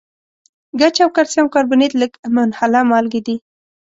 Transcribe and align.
ګچ 0.79 0.95
او 1.03 1.09
کلسیم 1.15 1.47
کاربونیټ 1.53 1.91
لږ 2.01 2.11
منحله 2.35 2.79
مالګې 2.89 3.21
دي. 3.27 3.35